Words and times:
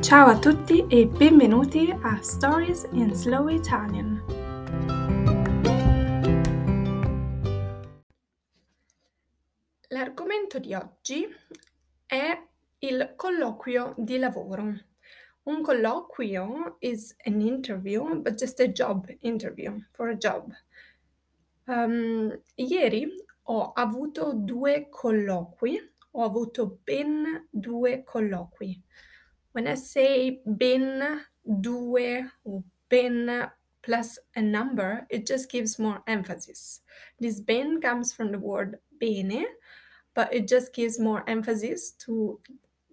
Ciao 0.00 0.28
a 0.28 0.38
tutti 0.38 0.86
e 0.86 1.06
benvenuti 1.06 1.90
a 1.90 2.22
Stories 2.22 2.88
in 2.92 3.12
Slow 3.14 3.48
Italian. 3.48 4.22
L'argomento 9.88 10.60
di 10.60 10.72
oggi 10.72 11.26
è 12.06 12.40
il 12.78 13.12
colloquio 13.16 13.94
di 13.96 14.18
lavoro. 14.18 14.72
Un 15.42 15.62
colloquio 15.62 16.76
is 16.78 17.16
an 17.24 17.40
interview, 17.40 18.22
but 18.22 18.34
just 18.36 18.60
a 18.60 18.68
job 18.68 19.10
interview 19.22 19.80
for 19.90 20.10
a 20.10 20.16
job. 20.16 20.52
Um, 21.66 22.40
ieri 22.54 23.10
ho 23.42 23.72
avuto 23.72 24.32
due 24.32 24.88
colloqui, 24.88 25.76
ho 26.12 26.22
avuto 26.22 26.78
ben 26.84 27.48
due 27.50 28.04
colloqui. 28.04 28.80
When 29.58 29.66
I 29.66 29.74
say 29.74 30.40
bin, 30.56 31.20
due 31.60 32.30
ben 32.88 33.50
plus 33.82 34.16
a 34.36 34.40
number, 34.40 35.04
it 35.10 35.26
just 35.26 35.50
gives 35.50 35.80
more 35.80 36.00
emphasis. 36.06 36.82
This 37.18 37.40
bin 37.40 37.80
comes 37.80 38.12
from 38.12 38.30
the 38.30 38.38
word 38.38 38.78
bene, 39.00 39.46
but 40.14 40.32
it 40.32 40.46
just 40.46 40.72
gives 40.72 41.00
more 41.00 41.28
emphasis 41.28 41.90
to 42.06 42.38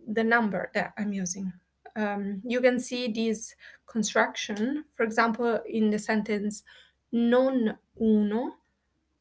the 0.08 0.24
number 0.24 0.72
that 0.74 0.94
I'm 0.98 1.14
using. 1.14 1.54
Um, 1.96 2.42
you 2.44 2.60
can 2.62 2.80
see 2.80 3.12
this 3.12 3.54
construction, 3.86 4.86
for 4.96 5.04
example, 5.04 5.60
in 5.70 5.92
the 5.92 6.00
sentence 6.00 6.64
non 7.12 7.78
uno, 8.02 8.56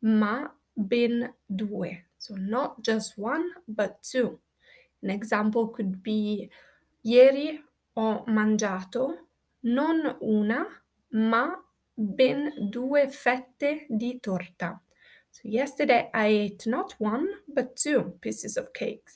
ma 0.01 0.49
ben 0.79 1.35
due. 1.55 1.99
So 2.17 2.37
not 2.37 2.81
just 2.83 3.19
one, 3.19 3.51
but 3.69 4.03
two. 4.03 4.39
An 5.03 5.11
example 5.11 5.69
could 5.69 6.03
be 6.03 6.49
ieri 7.05 7.63
ho 7.95 8.25
mangiato 8.27 9.29
non 9.61 10.17
una, 10.21 10.67
ma 11.11 11.65
ben 11.95 12.69
due 12.71 13.09
fette 13.09 13.87
di 13.89 14.19
torta. 14.21 14.81
So 15.31 15.49
yesterday 15.49 16.11
I 16.13 16.27
ate 16.27 16.67
not 16.67 16.95
one, 16.99 17.27
but 17.47 17.77
two 17.77 18.17
pieces 18.21 18.57
of 18.57 18.73
cake. 18.73 19.09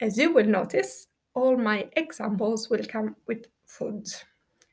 As 0.00 0.16
you 0.16 0.32
will 0.32 0.46
notice, 0.48 1.08
all 1.34 1.56
my 1.56 1.88
examples 1.96 2.68
will 2.70 2.84
come 2.86 3.16
with 3.26 3.46
food. 3.66 4.06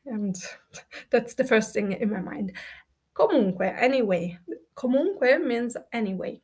And 0.06 0.36
that's 1.10 1.34
the 1.36 1.44
first 1.44 1.74
thing 1.74 1.92
in 1.92 2.10
my 2.10 2.22
mind. 2.22 2.54
Comunque, 3.14 3.74
anyway, 3.78 4.38
comunque 4.76 5.40
means 5.44 5.76
anyway. 5.92 6.42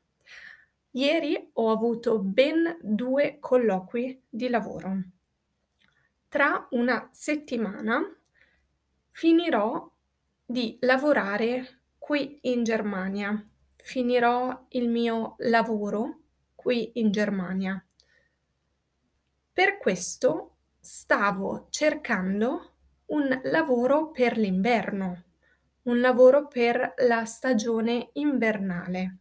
Ieri 0.95 1.49
ho 1.55 1.75
avuto 1.75 2.19
ben 2.19 2.77
due 2.81 3.37
colloqui 3.39 4.19
di 4.29 4.49
lavoro. 4.49 5.03
Tra 6.33 6.67
una 6.71 7.09
settimana 7.11 8.01
finirò 9.11 9.87
di 10.43 10.79
lavorare 10.81 11.81
qui 11.99 12.39
in 12.41 12.63
Germania. 12.63 13.39
Finirò 13.75 14.65
il 14.69 14.89
mio 14.89 15.35
lavoro 15.37 16.21
qui 16.55 16.89
in 16.95 17.11
Germania. 17.11 17.85
Per 19.53 19.77
questo 19.77 20.55
stavo 20.79 21.67
cercando 21.69 22.77
un 23.09 23.39
lavoro 23.43 24.09
per 24.09 24.35
l'inverno, 24.35 25.25
un 25.83 25.99
lavoro 25.99 26.47
per 26.47 26.95
la 27.05 27.25
stagione 27.25 28.09
invernale. 28.13 29.17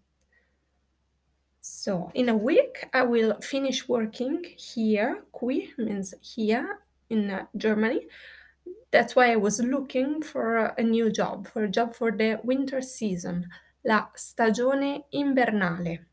So, 1.58 2.08
in 2.14 2.30
a 2.30 2.34
week, 2.34 2.88
I 2.94 3.02
will 3.02 3.36
finish 3.40 3.86
working 3.86 4.42
here. 4.56 5.26
Qui 5.30 5.74
means 5.76 6.16
here 6.22 6.86
in 7.12 7.30
uh, 7.30 7.46
Germany. 7.56 8.06
That's 8.90 9.14
why 9.14 9.32
I 9.32 9.36
was 9.36 9.60
looking 9.60 10.22
for 10.22 10.74
a 10.76 10.82
new 10.82 11.10
job, 11.10 11.48
for 11.48 11.64
a 11.64 11.68
job 11.68 11.94
for 11.94 12.10
the 12.10 12.40
winter 12.42 12.80
season, 12.80 13.48
la 13.84 14.10
stagione 14.14 15.04
invernale. 15.10 16.06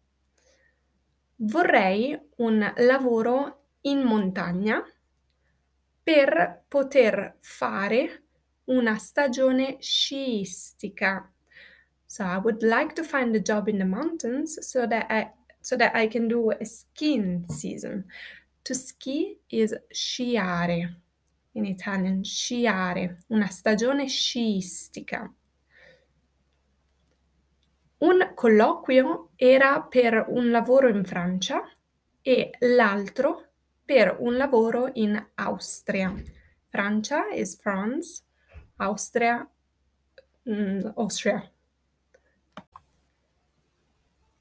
Vorrei 1.42 2.20
un 2.38 2.74
lavoro 2.78 3.66
in 3.82 4.04
montagna 4.04 4.84
per 6.04 6.64
poter 6.68 7.36
fare 7.40 8.24
una 8.66 8.98
stagione 8.98 9.78
sciistica. 9.80 11.32
So 12.06 12.24
I 12.24 12.38
would 12.38 12.64
like 12.64 12.94
to 12.96 13.04
find 13.04 13.36
a 13.36 13.40
job 13.40 13.68
in 13.68 13.78
the 13.78 13.86
mountains 13.86 14.58
so 14.68 14.88
that 14.88 15.08
I 15.10 15.32
so 15.62 15.76
that 15.76 15.96
I 15.96 16.08
can 16.08 16.28
do 16.28 16.52
a 16.52 16.66
skiing 16.66 17.46
season. 17.48 18.06
To 18.64 18.74
ski 18.74 19.40
is 19.48 19.76
sciare. 19.90 21.02
In 21.54 21.66
Italian, 21.66 22.24
sciare, 22.24 23.18
una 23.28 23.48
stagione 23.48 24.08
sciistica. 24.08 25.34
Un 27.98 28.32
colloquio 28.34 29.32
era 29.36 29.82
per 29.82 30.26
un 30.30 30.52
lavoro 30.52 30.88
in 30.88 31.04
Francia 31.04 31.70
e 32.22 32.52
l'altro 32.60 33.48
per 33.84 34.18
un 34.20 34.38
lavoro 34.38 34.92
in 34.94 35.32
Austria. 35.36 36.14
Francia 36.70 37.28
is 37.34 37.60
France, 37.60 38.24
Austria, 38.78 39.50
mm, 40.50 40.92
Austria. 40.96 41.52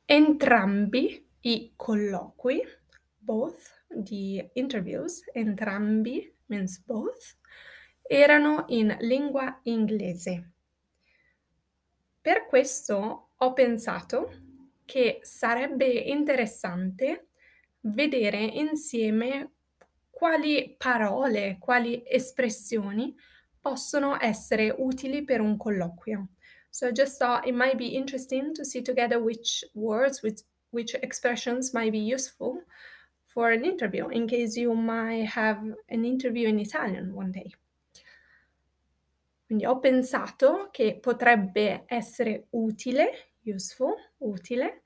Entrambi 0.05 1.27
i 1.41 1.73
colloqui, 1.75 2.63
both 3.19 3.78
the 3.91 4.51
interviews, 4.55 5.23
entrambi 5.35 6.33
means 6.47 6.79
both, 6.79 7.37
erano 8.03 8.65
in 8.69 8.97
lingua 9.01 9.61
inglese. 9.65 10.53
Per 12.21 12.47
questo 12.47 13.31
ho 13.37 13.53
pensato 13.53 14.33
che 14.85 15.19
sarebbe 15.23 15.87
interessante 15.87 17.29
vedere 17.81 18.39
insieme 18.39 19.53
quali 20.11 20.75
parole, 20.77 21.59
quali 21.61 22.03
espressioni 22.07 23.15
possono 23.61 24.17
essere 24.21 24.75
utili 24.77 25.25
per 25.25 25.41
un 25.41 25.57
colloquio. 25.57 26.29
So 26.71 26.87
I 26.87 26.93
just 26.93 27.19
thought 27.19 27.47
it 27.47 27.55
might 27.55 27.77
be 27.77 27.95
interesting 27.97 28.53
to 28.55 28.65
see 28.65 28.83
together 28.83 29.19
which 29.19 29.65
words, 29.75 30.23
which, 30.23 30.43
which 30.71 30.95
expressions 30.95 31.73
might 31.73 31.93
be 31.93 31.99
useful 31.99 32.65
for 33.39 33.53
an 33.53 33.65
interview 33.65 34.09
in 34.09 34.27
case 34.27 34.57
you 34.57 34.75
might 34.75 35.25
have 35.25 35.61
an 35.91 36.05
interview 36.05 36.49
in 36.49 36.59
Italian 36.59 37.13
one 37.15 37.31
day. 37.31 37.49
Quindi 39.47 39.65
ho 39.65 39.79
pensato 39.79 40.71
che 40.73 40.99
potrebbe 41.01 41.85
essere 41.87 42.49
utile, 42.51 43.35
useful, 43.45 43.95
utile, 44.19 44.83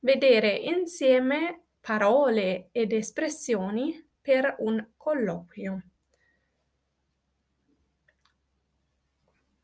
vedere 0.00 0.50
insieme 0.50 1.62
parole 1.80 2.68
ed 2.72 2.92
espressioni 2.92 4.06
per 4.20 4.56
un 4.58 4.86
colloquio. 4.98 5.82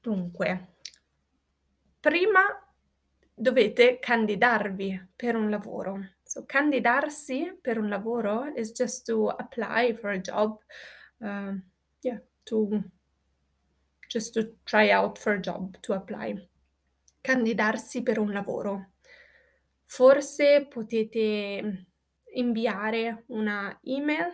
Dunque, 0.01 0.77
prima 2.01 2.41
dovete 3.35 3.99
candidarvi 3.99 5.09
per 5.15 5.37
un 5.37 5.51
lavoro. 5.51 5.99
So, 6.31 6.45
candidarsi 6.47 7.59
per 7.61 7.77
un 7.79 7.89
lavoro 7.89 8.53
is 8.55 8.71
just 8.71 9.05
to 9.07 9.31
apply 9.31 9.97
for 9.97 10.11
a 10.11 10.21
job. 10.21 10.61
Uh, 11.21 11.55
yeah, 12.03 12.21
to 12.45 12.85
just 14.09 14.35
to 14.35 14.55
try 14.65 14.91
out 14.91 15.19
for 15.19 15.33
a 15.33 15.41
job, 15.41 15.77
to 15.81 15.95
apply. 15.95 16.37
Candidarsi 17.21 18.05
per 18.05 18.21
un 18.21 18.31
lavoro. 18.31 18.93
Forse 19.87 20.69
potete 20.69 21.87
inviare 22.35 23.25
una 23.31 23.77
email 23.83 24.31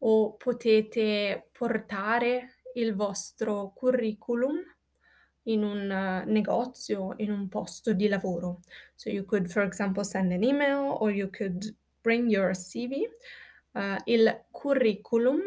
o 0.00 0.34
potete 0.34 1.48
portare 1.52 2.60
il 2.74 2.94
vostro 2.94 3.72
curriculum 3.74 4.56
in 5.48 5.62
un 5.62 5.90
uh, 5.90 6.30
negozio, 6.30 7.14
in 7.16 7.30
un 7.30 7.48
posto 7.48 7.92
di 7.92 8.08
lavoro. 8.08 8.60
So 8.94 9.10
you 9.10 9.24
could, 9.24 9.48
for 9.48 9.62
example, 9.62 10.04
send 10.04 10.32
an 10.32 10.42
email 10.42 10.96
or 11.00 11.10
you 11.10 11.28
could 11.30 11.74
bring 12.02 12.28
your 12.28 12.54
CV. 12.54 13.08
Uh, 13.74 13.98
il 14.06 14.44
curriculum 14.52 15.42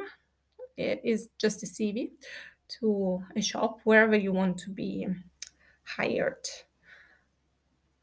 is 0.76 1.30
just 1.38 1.64
a 1.64 1.66
CV 1.66 2.12
to 2.80 3.24
a 3.36 3.42
shop 3.42 3.82
wherever 3.84 4.16
you 4.16 4.34
want 4.34 4.58
to 4.64 4.72
be 4.72 5.08
hired. 5.98 6.40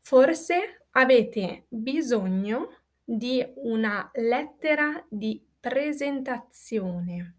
Forse 0.01 0.85
avete 0.93 1.65
bisogno 1.69 2.69
di 3.05 3.45
una 3.57 4.11
lettera 4.15 5.05
di 5.09 5.43
presentazione. 5.61 7.35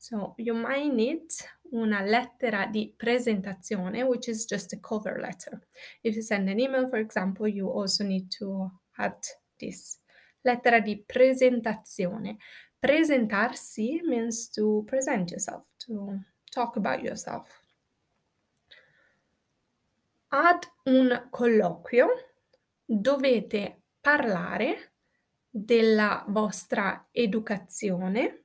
So 0.00 0.32
you 0.38 0.54
might 0.54 0.90
need 0.90 1.26
una 1.72 2.00
lettera 2.00 2.64
di 2.64 2.90
presentazione, 2.96 4.02
which 4.02 4.28
is 4.28 4.46
just 4.46 4.72
a 4.72 4.80
cover 4.80 5.20
letter. 5.20 5.60
If 6.00 6.14
you 6.14 6.22
send 6.22 6.48
an 6.48 6.58
email, 6.58 6.88
for 6.88 6.98
example, 6.98 7.46
you 7.46 7.68
also 7.68 8.02
need 8.02 8.30
to 8.38 8.80
add 8.96 9.18
this. 9.58 10.00
Lettera 10.40 10.80
di 10.80 11.04
presentazione. 11.04 12.38
Presentarsi 12.78 14.00
means 14.02 14.48
to 14.48 14.84
present 14.86 15.32
yourself, 15.32 15.66
to 15.84 16.18
talk 16.50 16.76
about 16.76 17.02
yourself. 17.02 17.60
Ad 20.28 20.66
un 20.84 21.28
colloquio 21.28 22.08
dovete 22.86 23.82
parlare 24.00 24.94
della 25.50 26.24
vostra 26.28 27.06
educazione 27.12 28.44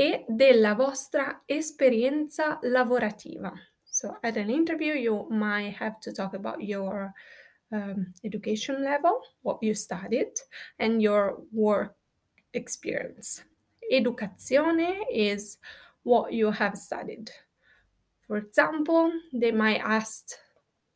e 0.00 0.24
della 0.26 0.74
vostra 0.74 1.42
esperienza 1.44 2.58
lavorativa. 2.62 3.52
So 3.84 4.16
at 4.22 4.38
an 4.38 4.48
interview 4.48 4.94
you 4.94 5.26
might 5.28 5.76
have 5.78 5.98
to 6.00 6.10
talk 6.10 6.32
about 6.32 6.62
your 6.62 7.12
um, 7.70 8.10
education 8.24 8.82
level, 8.82 9.20
what 9.42 9.58
you 9.60 9.74
studied, 9.74 10.32
and 10.78 11.02
your 11.02 11.44
work 11.52 11.94
experience. 12.54 13.44
Educazione 13.92 15.04
is 15.10 15.58
what 16.02 16.32
you 16.32 16.50
have 16.50 16.76
studied. 16.76 17.30
For 18.26 18.38
example, 18.38 19.12
they 19.34 19.52
might 19.52 19.82
ask 19.84 20.30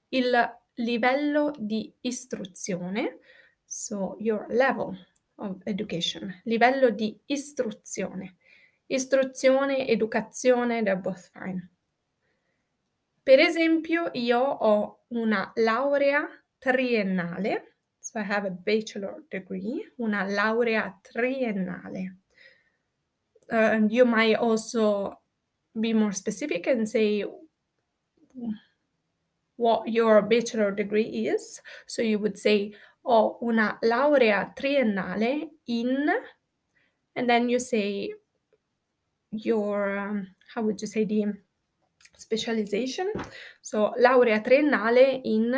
il 0.09 0.33
livello 0.79 1.53
di 1.59 1.93
istruzione, 2.01 3.19
so 3.67 4.17
your 4.19 4.47
level 4.49 4.97
of 5.35 5.61
education, 5.67 6.41
livello 6.45 6.89
di 6.89 7.15
istruzione. 7.27 8.37
Istruzione, 8.87 9.89
educazione, 9.89 10.83
they're 10.83 11.01
both 11.01 11.31
fine. 11.33 11.71
Per 13.23 13.41
esempio, 13.41 14.11
io 14.13 14.39
ho 14.39 15.05
una 15.09 15.51
laurea 15.57 16.29
triennale, 16.59 17.77
so 17.99 18.19
I 18.19 18.23
have 18.23 18.47
a 18.47 18.51
bachelor 18.51 19.25
degree, 19.31 19.93
una 19.99 20.25
laurea 20.29 21.01
triennale. 21.03 22.19
Uh, 23.51 23.87
you 23.89 24.05
might 24.05 24.37
also 24.37 25.21
be 25.73 25.95
more 25.95 26.13
specific 26.13 26.67
and 26.67 26.87
say 26.87 27.25
what 29.57 29.89
your 29.89 30.21
bachelor 30.21 30.71
degree 30.71 31.27
is. 31.27 31.63
So 31.87 32.03
you 32.03 32.19
would 32.19 32.37
say, 32.37 32.75
ho 33.03 33.39
una 33.41 33.79
laurea 33.83 34.53
triennale 34.55 35.49
in, 35.67 36.11
and 37.17 37.29
then 37.29 37.49
you 37.49 37.59
say 37.59 38.13
your, 39.37 39.99
um, 39.99 40.35
how 40.55 40.63
would 40.63 40.81
you 40.81 40.87
say 40.87 41.05
the 41.05 41.33
specialization? 42.17 43.11
So 43.61 43.93
laurea 43.99 44.41
triennale 44.41 45.21
in 45.25 45.55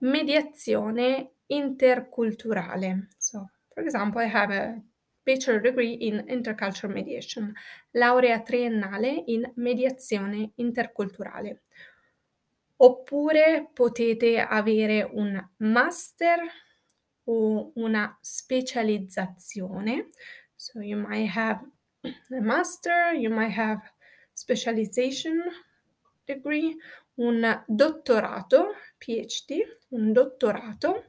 mediazione 0.00 1.32
interculturale. 1.46 3.08
So, 3.18 3.48
for 3.72 3.82
example, 3.82 4.20
I 4.20 4.26
have 4.26 4.50
a 4.50 4.82
bachelor 5.22 5.60
degree 5.60 5.94
in 5.94 6.24
intercultural 6.28 6.92
mediation, 6.92 7.54
laurea 7.92 8.42
triennale 8.42 9.24
in 9.26 9.50
mediazione 9.56 10.52
interculturale. 10.56 11.62
Oppure 12.80 13.70
potete 13.72 14.38
avere 14.38 15.02
un 15.02 15.50
master 15.58 16.38
o 17.24 17.72
una 17.74 18.16
specializzazione. 18.20 20.08
So 20.54 20.80
you 20.80 20.96
might 20.96 21.28
have 21.28 21.60
a 22.04 22.40
master, 22.40 23.12
you 23.14 23.30
might 23.30 23.52
have 23.52 23.80
specialization 24.34 25.42
degree, 26.26 26.76
un 27.18 27.64
dottorato, 27.68 28.74
PhD, 29.00 29.62
un 29.92 30.12
dottorato 30.14 31.02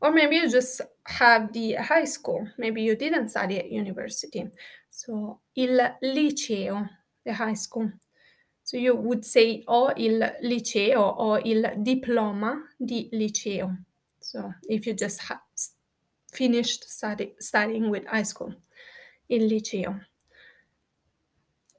or 0.00 0.12
maybe 0.12 0.36
you 0.36 0.48
just 0.48 0.80
have 1.04 1.52
the 1.52 1.74
high 1.74 2.04
school. 2.04 2.46
Maybe 2.56 2.82
you 2.82 2.96
didn't 2.96 3.30
study 3.30 3.58
at 3.58 3.70
university. 3.70 4.48
So, 4.90 5.40
il 5.56 5.78
liceo, 6.02 6.88
the 7.24 7.32
high 7.32 7.54
school. 7.54 7.90
So 8.64 8.76
you 8.76 8.94
would 8.96 9.24
say 9.24 9.64
o 9.66 9.92
il 9.96 10.20
liceo 10.42 11.00
o 11.00 11.38
il 11.38 11.82
diploma 11.82 12.62
di 12.78 13.08
liceo. 13.12 13.76
So 14.20 14.52
if 14.68 14.86
you 14.86 14.92
just 14.92 15.20
ha- 15.20 15.42
finished 16.32 16.84
study- 16.84 17.34
studying 17.40 17.88
with 17.88 18.04
high 18.06 18.24
school, 18.24 18.54
il 19.28 19.46
liceo. 19.46 20.06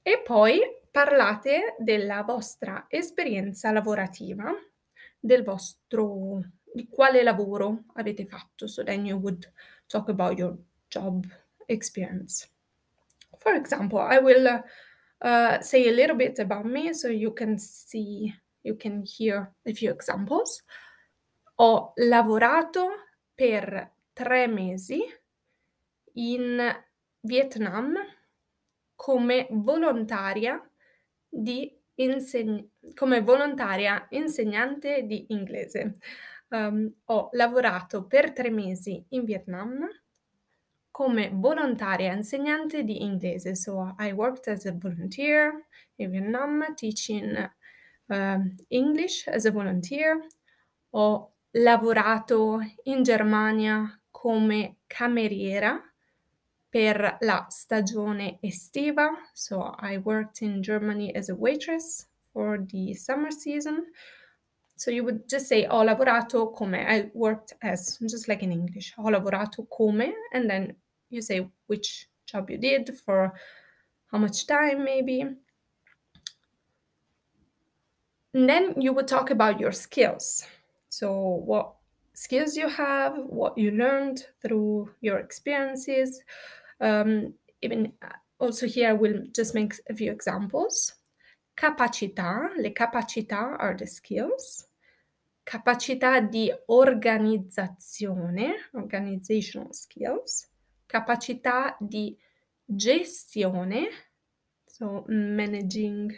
E 0.01 0.22
poi 0.25 0.60
parlate 0.92 1.75
della 1.78 2.24
vostra 2.24 2.86
esperienza 2.90 3.72
lavorativa, 3.72 4.51
del 5.19 5.44
vostro 5.44 6.42
di 6.72 6.88
quale 6.88 7.24
lavoro 7.24 7.86
avete 7.94 8.25
fatto. 8.25 8.68
So 8.68 8.84
then 8.84 9.06
you 9.06 9.18
would 9.18 9.51
talk 9.88 10.10
about 10.10 10.38
your 10.38 10.57
job 10.90 11.25
experience. 11.68 12.50
For 13.38 13.54
example, 13.54 14.00
I 14.00 14.19
will 14.19 14.63
uh, 15.22 15.60
say 15.62 15.88
a 15.88 15.92
little 15.92 16.16
bit 16.16 16.40
about 16.40 16.66
me 16.66 16.94
so 16.94 17.07
you 17.07 17.34
can 17.34 17.57
see, 17.57 18.34
you 18.63 18.75
can 18.75 19.04
hear 19.04 19.54
a 19.66 19.74
few 19.74 19.92
examples. 19.92 20.63
Ho 21.56 21.94
lavorato 21.96 22.88
per 23.36 23.92
tre 24.13 24.48
mesi 24.48 25.01
in 26.13 26.57
Vietnam 27.21 27.95
come 28.95 29.48
volontaria 29.51 30.62
di 31.27 31.77
inseg- 31.95 32.94
come 32.94 33.21
volontaria 33.21 34.07
insegnante 34.10 35.04
di 35.04 35.25
inglese. 35.30 35.98
Um, 36.50 36.92
ho 37.06 37.30
lavorato 37.33 38.07
per 38.07 38.33
tre 38.33 38.50
mesi 38.50 39.06
in 39.10 39.24
Vietnam 39.24 39.88
come 40.92 41.30
volontaria 41.31 42.13
insegnante 42.13 42.83
di 42.83 43.04
inglese. 43.04 43.56
So 43.56 43.95
I 44.00 44.12
worked 44.12 44.48
as 44.48 44.65
a 44.65 44.74
volunteer 44.74 45.68
in 45.95 46.10
Vietnam 46.10 46.74
teaching 46.75 47.38
uh, 48.07 48.39
English 48.68 49.27
as 49.27 49.45
a 49.45 49.51
volunteer. 49.51 50.25
Ho 50.92 51.36
lavorato 51.51 52.60
in 52.83 53.04
Germania 53.04 54.01
come 54.10 54.80
cameriera 54.88 55.88
per 56.71 57.18
la 57.21 57.48
stagione 57.50 58.39
estiva. 58.42 59.10
So 59.33 59.75
I 59.80 59.98
worked 59.98 60.42
in 60.42 60.62
Germany 60.62 61.13
as 61.16 61.30
a 61.30 61.36
waitress 61.36 62.07
for 62.33 62.60
the 62.71 62.94
summer 62.94 63.31
season. 63.31 63.86
So 64.75 64.92
you 64.92 65.04
would 65.04 65.27
just 65.27 65.48
say 65.48 65.66
ho 65.66 65.83
lavorato 65.83 66.56
come, 66.56 66.75
I 66.75 67.10
worked 67.13 67.54
as, 67.62 67.98
just 68.10 68.27
like 68.30 68.44
in 68.44 68.51
English, 68.51 68.94
ho 68.95 69.10
lavorato 69.10 69.68
come, 69.75 70.13
and 70.33 70.50
then 70.50 70.75
you 71.10 71.22
say 71.22 71.50
which 71.67 72.08
job 72.25 72.50
you 72.50 72.58
did 72.58 72.98
for 73.05 73.34
how 74.12 74.20
much 74.20 74.48
time 74.48 74.86
maybe. 74.86 75.22
And 78.34 78.48
then 78.48 78.79
you 78.79 78.94
would 78.94 79.08
talk 79.08 79.32
about 79.32 79.60
your 79.60 79.72
skills. 79.72 80.46
So 80.89 81.12
what 81.46 81.74
skills 82.13 82.55
you 82.55 82.70
have, 82.70 83.17
what 83.17 83.58
you 83.58 83.72
learned 83.72 84.25
through 84.41 84.91
your 85.01 85.17
experiences. 85.20 86.22
Um, 86.79 87.33
even 87.62 87.93
uh, 88.01 88.07
also 88.39 88.67
here 88.67 88.95
we'll 88.95 89.24
just 89.36 89.53
make 89.53 89.74
a 89.89 89.93
few 89.93 90.12
examples. 90.12 90.95
Capacità, 91.55 92.50
le 92.57 92.71
capacità 92.71 93.57
are 93.59 93.75
the 93.75 93.86
skills. 93.86 94.65
Capacità 95.43 96.19
di 96.19 96.51
organizzazione, 96.67 98.69
organizational 98.74 99.74
skills, 99.74 100.48
capacità 100.86 101.75
di 101.79 102.15
gestione, 102.65 103.89
so 104.65 105.03
managing, 105.07 106.15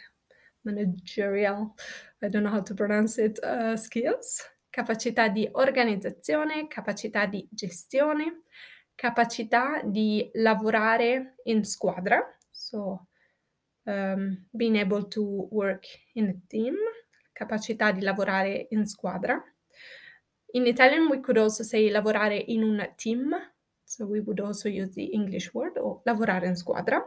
managerial, 0.63 1.73
I 2.21 2.27
don't 2.27 2.43
know 2.43 2.51
how 2.51 2.61
to 2.61 2.73
pronounce 2.73 3.17
it, 3.17 3.39
uh, 3.41 3.77
skills, 3.77 4.43
capacità 4.69 5.29
di 5.29 5.47
organizzazione, 5.51 6.67
capacità 6.67 7.25
di 7.25 7.47
gestione, 7.49 8.41
capacità 8.95 9.81
di 9.83 10.29
lavorare 10.33 11.35
in 11.43 11.63
squadra, 11.63 12.21
so 12.49 13.07
um, 13.83 14.47
being 14.51 14.77
able 14.77 15.07
to 15.07 15.47
work 15.51 15.85
in 16.13 16.27
a 16.27 16.35
team, 16.47 16.75
capacità 17.33 17.91
di 17.91 18.01
lavorare 18.01 18.67
in 18.69 18.85
squadra. 18.85 19.41
In 20.53 20.67
Italian 20.67 21.07
we 21.07 21.19
could 21.19 21.37
also 21.37 21.63
say 21.63 21.89
lavorare 21.89 22.43
in 22.47 22.63
un 22.63 22.93
team, 22.95 23.33
so 23.83 24.05
we 24.05 24.19
would 24.19 24.39
also 24.39 24.67
use 24.67 24.93
the 24.93 25.13
English 25.13 25.53
word, 25.53 25.77
o 25.77 26.01
lavorare 26.03 26.47
in 26.47 26.55
squadra, 26.55 27.01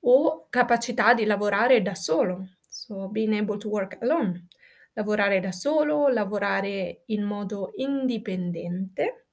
o 0.00 0.46
capacità 0.50 1.14
di 1.14 1.24
lavorare 1.24 1.82
da 1.82 1.94
solo, 1.94 2.58
so 2.68 3.08
being 3.08 3.34
able 3.34 3.56
to 3.56 3.68
work 3.68 3.96
alone, 4.00 4.48
lavorare 4.94 5.40
da 5.40 5.52
solo, 5.52 6.08
lavorare 6.08 7.02
in 7.06 7.22
modo 7.22 7.70
indipendente, 7.76 9.28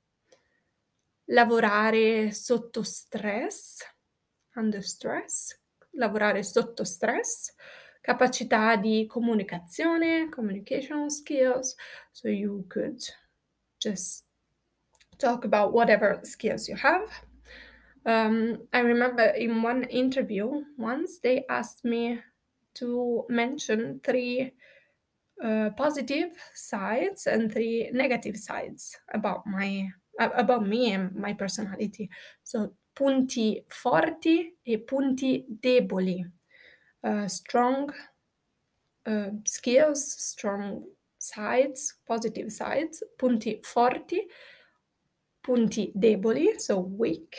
lavorare 1.30 2.32
sotto 2.32 2.84
stress, 2.84 3.78
under 4.56 4.82
stress, 4.82 5.60
lavorare 5.92 6.44
sotto 6.44 6.84
stress, 6.84 7.54
capacità 8.02 8.76
di 8.76 9.06
comunicazione, 9.06 10.30
communication 10.30 11.10
skills. 11.10 11.76
So 12.12 12.30
you 12.30 12.66
could 12.68 13.00
just 13.78 14.26
talk 15.18 15.46
about 15.46 15.74
whatever 15.74 16.20
skills 16.24 16.68
you 16.68 16.76
have. 16.78 17.10
Um, 18.06 18.68
I 18.74 18.80
remember 18.80 19.24
in 19.36 19.62
one 19.62 19.84
interview 19.84 20.64
once 20.78 21.20
they 21.20 21.46
asked 21.50 21.84
me 21.84 22.22
to 22.76 23.26
mention 23.30 24.00
three 24.04 24.54
uh, 25.44 25.70
positive 25.76 26.32
sides 26.54 27.28
and 27.28 27.52
three 27.52 27.90
negative 27.94 28.38
sides 28.38 28.98
about 29.14 29.46
my 29.46 29.90
about 30.20 30.68
me 30.68 30.94
and 30.94 31.16
my 31.16 31.34
personality. 31.34 32.10
So 32.44 32.76
punti 32.94 33.64
forti 33.68 34.58
e 34.64 34.80
punti 34.80 35.46
deboli. 35.48 36.24
Uh, 37.02 37.28
strong 37.28 37.90
uh, 39.06 39.32
skills, 39.46 40.16
strong 40.18 40.84
sides, 41.18 41.98
positive 42.06 42.50
sides, 42.50 43.04
punti 43.18 43.60
forti, 43.62 44.28
punti 45.42 45.92
deboli, 45.96 46.60
so 46.60 46.80
weak, 46.80 47.36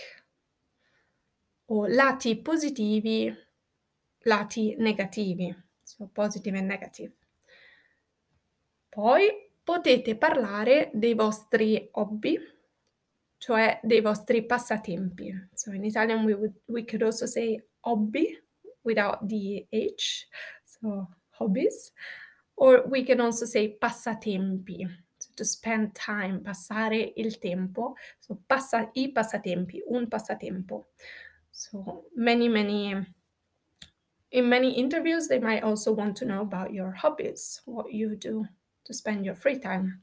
o 1.67 1.87
lati 1.87 2.41
positivi, 2.41 3.31
lati 4.25 4.77
negativi, 4.79 5.55
so 5.83 6.09
positive 6.13 6.57
and 6.57 6.67
negative. 6.67 7.13
Poi 8.89 9.51
potete 9.63 10.17
parlare 10.17 10.91
dei 10.93 11.15
vostri 11.15 11.89
hobby, 11.93 12.39
cioè 13.41 13.81
dei 13.83 14.03
vostri 14.03 14.45
passatempi. 14.45 15.49
So 15.55 15.73
in 15.73 15.85
Italian 15.85 16.25
we, 16.25 16.35
would, 16.35 16.55
we 16.67 16.85
could 16.85 17.03
also 17.03 17.25
say 17.27 17.59
hobby 17.81 18.39
without 18.85 19.27
the 19.27 19.67
H, 19.73 20.29
so 20.65 21.09
hobbies. 21.31 21.93
Or 22.57 22.85
we 22.87 23.03
can 23.03 23.21
also 23.21 23.47
say 23.47 23.79
passatempi, 23.81 24.87
so 25.19 25.31
to 25.37 25.45
spend 25.45 25.95
time, 25.95 26.41
passare 26.41 27.15
il 27.17 27.39
tempo. 27.39 27.95
So 28.21 28.39
passa, 28.47 28.91
i 28.95 29.11
passatempi, 29.11 29.81
un 29.89 30.07
passatempo. 30.07 30.89
So 31.51 32.05
many, 32.15 32.49
many, 32.49 32.95
in 34.33 34.49
many 34.49 34.73
interviews, 34.73 35.29
they 35.29 35.39
might 35.39 35.63
also 35.63 35.93
want 35.93 36.15
to 36.17 36.27
know 36.27 36.43
about 36.43 36.75
your 36.75 36.93
hobbies, 36.93 37.63
what 37.65 37.91
you 37.91 38.17
do 38.17 38.47
to 38.85 38.93
spend 38.93 39.25
your 39.25 39.35
free 39.35 39.59
time. 39.59 40.03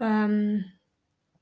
Um, 0.00 0.64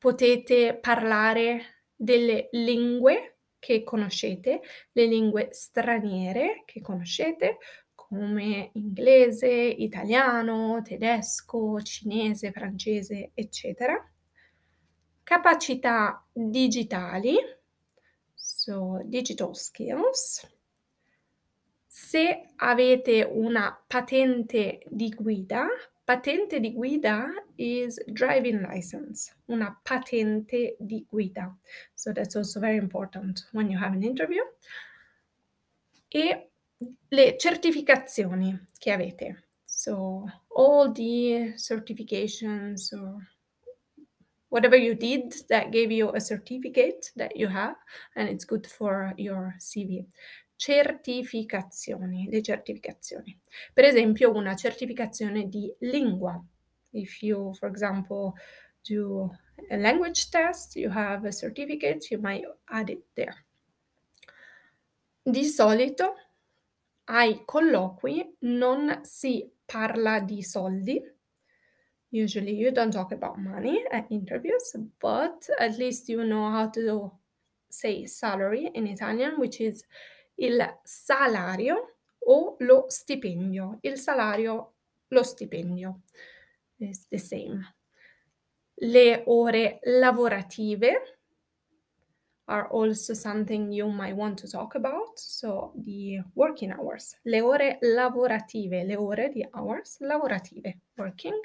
potete 0.04 0.76
parlare 0.76 1.86
delle 1.96 2.50
lingue 2.52 3.38
che 3.58 3.82
conoscete, 3.82 4.60
le 4.92 5.06
lingue 5.06 5.48
straniere 5.50 6.64
che 6.66 6.82
conoscete, 6.82 7.56
come 7.94 8.68
inglese, 8.74 9.50
italiano, 9.50 10.82
tedesco, 10.82 11.80
cinese, 11.80 12.52
francese, 12.52 13.30
eccetera. 13.32 13.96
Capacità 15.22 16.22
digitali, 16.30 17.38
so 18.34 19.00
digital 19.06 19.56
skills. 19.56 20.46
Se 21.86 22.50
avete 22.56 23.22
una 23.22 23.82
patente 23.86 24.82
di 24.86 25.08
guida, 25.08 25.66
patente 26.04 26.60
di 26.60 26.72
guida 26.72 27.32
is 27.56 28.00
driving 28.06 28.66
license, 28.68 29.34
una 29.48 29.78
patente 29.82 30.76
di 30.78 31.06
guida. 31.08 31.56
So 31.94 32.12
that's 32.12 32.36
also 32.36 32.60
very 32.60 32.76
important 32.76 33.44
when 33.52 33.70
you 33.70 33.78
have 33.78 33.94
an 33.94 34.02
interview. 34.02 34.42
E 36.08 36.50
le 37.08 37.36
certificazioni 37.36 38.58
che 38.78 38.92
avete. 38.92 39.44
So 39.64 40.26
all 40.54 40.92
the 40.92 41.54
certifications 41.56 42.92
or 42.92 43.26
whatever 44.48 44.76
you 44.76 44.94
did 44.94 45.34
that 45.48 45.72
gave 45.72 45.90
you 45.90 46.10
a 46.14 46.20
certificate 46.20 47.10
that 47.16 47.36
you 47.36 47.48
have 47.48 47.74
and 48.14 48.28
it's 48.28 48.44
good 48.44 48.66
for 48.66 49.12
your 49.16 49.54
CV. 49.58 50.06
Certificazioni, 50.56 52.28
le 52.30 52.40
certificazioni. 52.40 53.38
Per 53.72 53.84
esempio 53.84 54.32
una 54.32 54.54
certificazione 54.54 55.48
di 55.48 55.72
lingua. 55.80 56.42
If 56.90 57.22
you, 57.22 57.52
for 57.54 57.68
example, 57.68 58.32
do 58.88 59.30
a 59.68 59.76
language 59.76 60.28
test, 60.30 60.76
you 60.76 60.90
have 60.90 61.26
a 61.26 61.32
certificate, 61.32 62.06
you 62.10 62.20
might 62.20 62.44
add 62.66 62.88
it 62.88 63.02
there. 63.14 63.44
Di 65.22 65.44
solito 65.44 66.14
ai 67.06 67.44
colloqui 67.44 68.36
non 68.40 69.00
si 69.02 69.50
parla 69.64 70.20
di 70.20 70.42
soldi. 70.42 71.02
Usually 72.10 72.54
you 72.54 72.70
don't 72.70 72.92
talk 72.92 73.10
about 73.12 73.38
money 73.38 73.82
at 73.90 74.06
interviews, 74.10 74.76
but 75.00 75.48
at 75.58 75.76
least 75.78 76.08
you 76.08 76.22
know 76.22 76.48
how 76.48 76.70
to 76.70 77.10
say 77.68 78.06
salary 78.06 78.70
in 78.74 78.86
Italian, 78.86 79.36
which 79.36 79.60
is 79.60 79.84
il 80.36 80.80
salario 80.82 81.96
o 82.26 82.56
lo 82.58 82.86
stipendio. 82.88 83.78
Il 83.82 83.98
salario, 83.98 84.74
lo 85.08 85.22
stipendio. 85.22 86.00
It's 86.76 87.06
the 87.08 87.18
same. 87.18 87.74
Le 88.76 89.22
ore 89.26 89.78
lavorative 89.84 91.14
are 92.46 92.68
also 92.68 93.14
something 93.14 93.72
you 93.72 93.88
might 93.88 94.14
want 94.14 94.38
to 94.38 94.48
talk 94.48 94.74
about. 94.74 95.18
So 95.18 95.72
the 95.76 96.20
working 96.34 96.72
hours, 96.72 97.16
le 97.24 97.40
ore 97.40 97.78
lavorative, 97.82 98.84
le 98.84 98.96
ore 98.96 99.30
di 99.32 99.46
hours 99.54 99.98
lavorative, 100.00 100.74
working. 100.98 101.40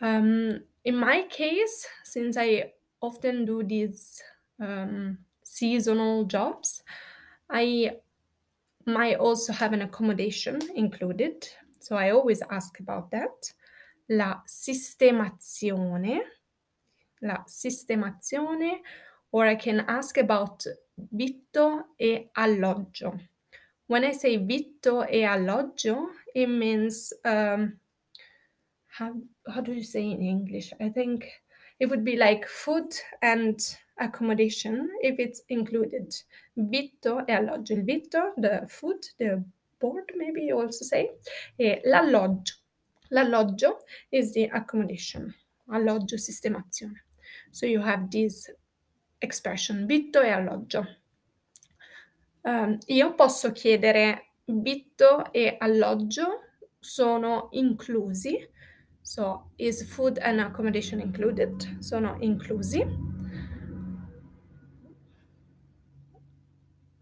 Um, 0.00 0.60
in 0.84 0.96
my 0.96 1.26
case, 1.28 1.86
since 2.04 2.36
I 2.36 2.72
often 3.00 3.44
do 3.44 3.62
these 3.62 4.22
um, 4.60 5.18
seasonal 5.42 6.24
jobs, 6.24 6.82
I 7.50 7.96
might 8.86 9.16
also 9.16 9.52
have 9.52 9.72
an 9.72 9.82
accommodation 9.82 10.60
included. 10.74 11.48
So 11.80 11.96
I 11.96 12.10
always 12.10 12.42
ask 12.50 12.80
about 12.80 13.10
that. 13.10 13.52
La 14.08 14.42
sistemazione, 14.46 16.20
la 17.22 17.44
sistemazione 17.46 18.80
or 19.32 19.46
I 19.46 19.56
can 19.56 19.80
ask 19.88 20.16
about 20.18 20.64
vitto 20.96 21.86
e 21.98 22.30
alloggio. 22.36 23.18
When 23.86 24.04
I 24.04 24.12
say 24.12 24.38
vitto 24.38 25.04
e 25.04 25.24
alloggio, 25.24 26.10
it 26.34 26.46
means 26.48 27.12
um, 27.24 27.78
how 28.86 29.14
how 29.48 29.60
do 29.60 29.72
you 29.72 29.82
say 29.82 30.10
in 30.10 30.22
English? 30.22 30.72
I 30.80 30.88
think 30.88 31.26
it 31.78 31.86
would 31.88 32.04
be 32.04 32.16
like 32.16 32.46
food 32.46 32.94
and 33.22 33.58
accommodation 33.98 34.88
if 35.00 35.18
it's 35.18 35.42
included. 35.48 36.14
Vitto 36.56 37.24
e 37.26 37.32
alloggio. 37.32 37.74
Il 37.74 37.84
vitto, 37.84 38.32
the 38.36 38.64
food, 38.66 39.04
the 39.18 39.42
board, 39.78 40.12
maybe 40.16 40.42
you 40.42 40.60
also 40.60 40.84
say. 40.84 41.10
E 41.58 41.80
l'alloggio. 41.84 42.54
L'alloggio 43.10 43.78
is 44.10 44.32
the 44.32 44.48
accommodation. 44.52 45.34
Alloggio, 45.70 46.16
sistemazione. 46.16 47.04
So 47.50 47.66
you 47.66 47.80
have 47.80 48.08
these 48.10 48.56
expression, 49.18 49.86
vitto 49.86 50.20
e 50.20 50.30
alloggio. 50.30 50.86
Um, 52.42 52.78
io 52.86 53.14
posso 53.14 53.52
chiedere 53.52 54.32
vitto 54.44 55.32
e 55.32 55.56
alloggio 55.58 56.40
sono 56.78 57.48
inclusi, 57.52 58.36
so 59.04 59.50
is 59.58 59.82
food 59.92 60.18
and 60.18 60.40
accommodation 60.40 61.00
included? 61.00 61.76
Sono 61.80 62.16
inclusi. 62.20 62.82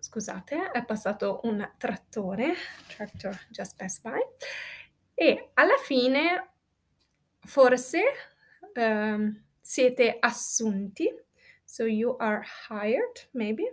Scusate, 0.01 0.73
è 0.73 0.85
passato 0.85 1.41
un 1.45 1.67
trattore, 1.79 2.55
tractor 2.89 3.39
just 3.51 3.77
passed 3.77 4.03
by, 4.03 4.21
e 5.15 5.53
alla 5.55 5.79
fine 5.79 6.51
forse 7.47 8.03
um, 8.75 9.43
siete 9.63 10.17
assunti 10.21 11.09
So 11.73 11.87
you 11.87 12.19
are 12.21 12.45
hired, 12.69 13.31
maybe. 13.33 13.65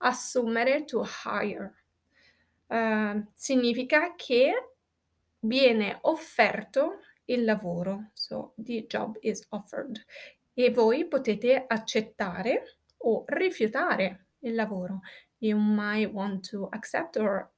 Assumere 0.00 0.86
to 0.86 1.02
hire. 1.02 1.74
Uh, 2.68 3.26
significa 3.34 4.14
che 4.14 4.52
viene 5.40 5.98
offerto 6.02 7.00
il 7.32 7.44
lavoro. 7.44 8.10
So 8.14 8.54
the 8.56 8.86
job 8.88 9.16
is 9.20 9.46
offered. 9.50 10.04
E 10.54 10.70
voi 10.70 11.06
potete 11.06 11.64
accettare 11.66 12.78
o 12.98 13.24
rifiutare 13.26 14.26
il 14.40 14.54
lavoro. 14.54 15.00
You 15.38 15.58
might 15.58 16.12
want 16.12 16.48
to 16.50 16.68
accept 16.70 17.16
or 17.16 17.50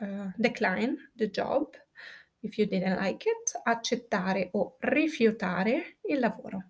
uh, 0.00 0.30
decline 0.36 1.10
the 1.14 1.30
job 1.30 1.74
if 2.40 2.58
you 2.58 2.66
didn't 2.66 3.00
like 3.00 3.28
it. 3.28 3.60
Accettare 3.64 4.48
o 4.52 4.76
rifiutare 4.80 5.98
il 6.02 6.18
lavoro. 6.18 6.64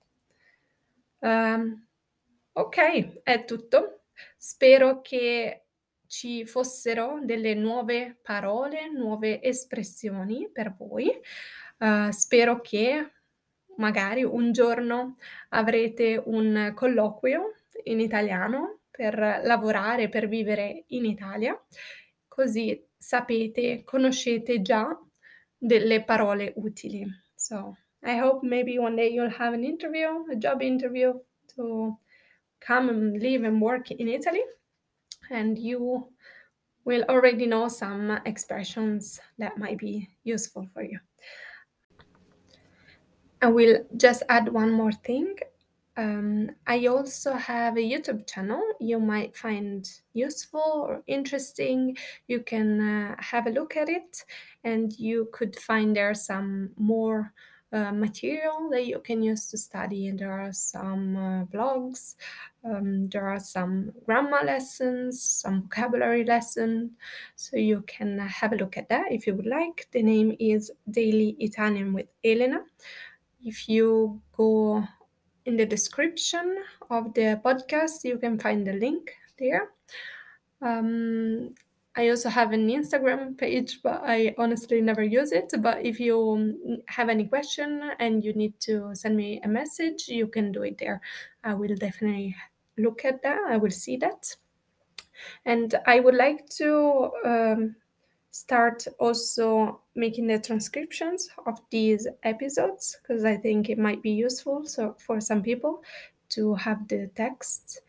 Um, 1.20 1.88
Ok, 2.58 3.22
è 3.22 3.44
tutto. 3.44 4.00
Spero 4.36 5.00
che 5.00 5.66
ci 6.08 6.44
fossero 6.44 7.20
delle 7.22 7.54
nuove 7.54 8.18
parole, 8.20 8.90
nuove 8.90 9.40
espressioni 9.40 10.50
per 10.50 10.74
voi. 10.76 11.08
Uh, 11.78 12.10
spero 12.10 12.60
che 12.60 13.12
magari 13.76 14.24
un 14.24 14.52
giorno 14.52 15.16
avrete 15.50 16.20
un 16.24 16.72
colloquio 16.74 17.54
in 17.84 18.00
italiano 18.00 18.80
per 18.90 19.16
lavorare, 19.44 20.08
per 20.08 20.26
vivere 20.26 20.84
in 20.88 21.04
Italia, 21.04 21.56
così 22.26 22.84
sapete, 22.96 23.84
conoscete 23.84 24.60
già 24.60 24.98
delle 25.56 26.02
parole 26.02 26.52
utili. 26.56 27.06
So 27.36 27.76
I 28.02 28.18
hope 28.18 28.44
maybe 28.44 28.76
one 28.76 28.96
day 28.96 29.12
you'll 29.12 29.34
have 29.38 29.54
an 29.54 29.62
interview, 29.62 30.24
a 30.30 30.36
job 30.36 30.60
interview 30.60 31.12
to 31.54 31.98
come 32.58 32.90
and 32.90 33.22
live 33.22 33.46
and 33.46 33.60
work 33.60 33.90
in 33.90 34.08
Italy, 34.08 34.42
and 35.30 35.56
you 35.58 36.12
will 36.84 37.04
already 37.08 37.46
know 37.46 37.68
some 37.68 38.20
expressions 38.24 39.20
that 39.38 39.56
might 39.58 39.78
be 39.78 40.08
useful 40.24 40.66
for 40.72 40.82
you. 40.82 40.98
I 43.40 43.46
will 43.48 43.84
just 43.96 44.22
add 44.28 44.48
one 44.48 44.72
more 44.72 44.92
thing. 44.92 45.36
Um, 45.96 46.50
I 46.66 46.86
also 46.86 47.32
have 47.32 47.76
a 47.76 47.80
YouTube 47.80 48.26
channel 48.26 48.62
you 48.78 49.00
might 49.00 49.36
find 49.36 49.88
useful 50.12 50.84
or 50.86 51.02
interesting. 51.06 51.96
You 52.28 52.40
can 52.40 52.80
uh, 52.80 53.16
have 53.18 53.46
a 53.46 53.50
look 53.50 53.76
at 53.76 53.88
it, 53.88 54.24
and 54.62 54.92
you 54.98 55.28
could 55.32 55.56
find 55.56 55.96
there 55.96 56.14
some 56.14 56.70
more 56.76 57.32
uh, 57.72 57.92
material 57.92 58.68
that 58.70 58.86
you 58.86 59.00
can 59.00 59.22
use 59.22 59.46
to 59.50 59.58
study. 59.58 60.06
And 60.06 60.18
There 60.18 60.32
are 60.32 60.52
some 60.52 61.16
uh, 61.16 61.44
vlogs, 61.46 62.14
um, 62.64 63.08
there 63.08 63.26
are 63.26 63.40
some 63.40 63.92
grammar 64.06 64.42
lessons, 64.44 65.20
some 65.20 65.62
vocabulary 65.62 66.24
lessons. 66.24 66.92
So 67.34 67.56
you 67.56 67.82
can 67.86 68.18
have 68.18 68.52
a 68.52 68.56
look 68.56 68.76
at 68.76 68.88
that 68.88 69.10
if 69.10 69.26
you 69.26 69.34
would 69.34 69.46
like. 69.46 69.88
The 69.90 70.02
name 70.02 70.36
is 70.38 70.70
Daily 70.90 71.36
Italian 71.40 71.92
with 71.92 72.10
Elena. 72.24 72.60
If 73.42 73.68
you 73.68 74.20
go 74.36 74.84
in 75.44 75.56
the 75.56 75.66
description 75.66 76.58
of 76.90 77.14
the 77.14 77.40
podcast, 77.44 78.04
you 78.04 78.18
can 78.18 78.38
find 78.38 78.66
the 78.66 78.74
link 78.74 79.14
there. 79.38 79.70
Um, 80.60 81.54
I 81.96 82.10
also 82.10 82.28
have 82.28 82.52
an 82.52 82.68
Instagram 82.68 83.36
page, 83.36 83.80
but 83.82 84.02
I 84.04 84.34
honestly 84.38 84.80
never 84.80 85.02
use 85.02 85.32
it. 85.32 85.52
But 85.58 85.84
if 85.84 85.98
you 85.98 86.84
have 86.86 87.08
any 87.08 87.26
question 87.26 87.90
and 87.98 88.24
you 88.24 88.32
need 88.34 88.60
to 88.60 88.94
send 88.94 89.16
me 89.16 89.40
a 89.42 89.48
message, 89.48 90.08
you 90.08 90.28
can 90.28 90.52
do 90.52 90.62
it 90.62 90.78
there. 90.78 91.00
I 91.42 91.54
will 91.54 91.74
definitely 91.74 92.36
look 92.76 93.04
at 93.04 93.22
that. 93.22 93.40
I 93.48 93.56
will 93.56 93.70
see 93.70 93.96
that. 93.96 94.36
And 95.44 95.74
I 95.86 95.98
would 95.98 96.14
like 96.14 96.48
to 96.58 97.10
um, 97.24 97.76
start 98.30 98.86
also 98.98 99.80
making 99.94 100.26
the 100.26 100.38
transcriptions 100.38 101.30
of 101.46 101.60
these 101.70 102.06
episodes 102.22 102.98
because 103.02 103.24
I 103.24 103.36
think 103.36 103.68
it 103.68 103.78
might 103.78 104.02
be 104.02 104.10
useful 104.10 104.64
so 104.66 104.94
for 104.98 105.20
some 105.20 105.42
people 105.42 105.82
to 106.30 106.54
have 106.54 106.86
the 106.88 107.10
text 107.14 107.80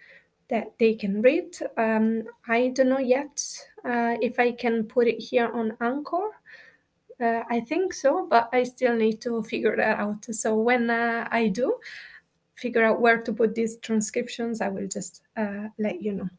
that 0.50 0.74
they 0.80 0.96
can 0.96 1.22
read. 1.22 1.56
Um, 1.78 2.24
I 2.48 2.70
don't 2.70 2.90
know 2.90 3.00
yet 3.00 3.44
uh, 3.86 4.16
if 4.22 4.40
I 4.40 4.52
can 4.52 4.84
put 4.84 5.08
it 5.08 5.20
here 5.20 5.52
on 5.54 5.78
Anchor. 5.80 6.32
Uh, 7.22 7.44
I 7.50 7.60
think 7.60 7.94
so, 7.94 8.28
but 8.30 8.50
I 8.54 8.64
still 8.64 8.96
need 8.96 9.22
to 9.22 9.44
figure 9.44 9.76
that 9.76 10.00
out. 10.00 10.26
So 10.32 10.56
when 10.56 10.90
uh, 10.90 11.28
I 11.30 11.50
do 11.50 11.76
figure 12.56 12.84
out 12.84 13.02
where 13.02 13.22
to 13.22 13.34
put 13.34 13.56
these 13.56 13.78
transcriptions, 13.78 14.62
I 14.62 14.70
will 14.70 14.88
just 14.88 15.22
uh, 15.38 15.68
let 15.78 16.02
you 16.02 16.14
know. 16.14 16.30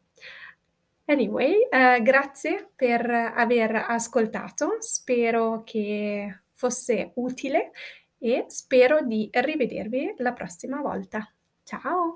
Anyway, 1.05 1.67
uh, 1.69 2.01
grazie 2.01 2.71
per 2.75 3.09
aver 3.09 3.85
ascoltato, 3.87 4.77
spero 4.79 5.63
che 5.63 6.43
fosse 6.53 7.11
utile 7.15 7.71
e 8.17 8.45
spero 8.47 9.01
di 9.03 9.27
rivedervi 9.31 10.15
la 10.17 10.31
prossima 10.31 10.79
volta. 10.81 11.33
Ciao! 11.63 12.15